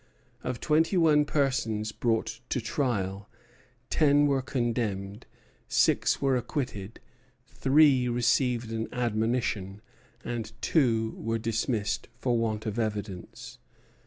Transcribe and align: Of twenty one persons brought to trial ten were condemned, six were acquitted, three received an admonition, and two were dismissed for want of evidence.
Of 0.43 0.59
twenty 0.59 0.97
one 0.97 1.25
persons 1.25 1.91
brought 1.91 2.39
to 2.49 2.59
trial 2.59 3.29
ten 3.91 4.25
were 4.25 4.41
condemned, 4.41 5.27
six 5.67 6.19
were 6.19 6.35
acquitted, 6.35 6.99
three 7.45 8.07
received 8.09 8.71
an 8.71 8.87
admonition, 8.91 9.79
and 10.25 10.53
two 10.59 11.13
were 11.19 11.37
dismissed 11.37 12.07
for 12.17 12.35
want 12.35 12.65
of 12.65 12.79
evidence. 12.79 13.59